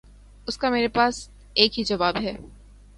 اس 0.47 0.57
کا 0.57 0.69
میرے 0.69 0.87
پاس 0.87 1.29
ایک 1.53 1.79
ہی 1.79 1.83
جواب 1.83 2.15
ہے۔ 2.21 2.35